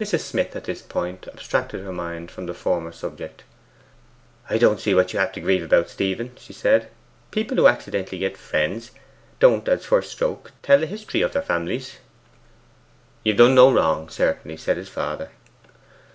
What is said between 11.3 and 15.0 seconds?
their families.' 'Ye've done no wrong, certainly,' said his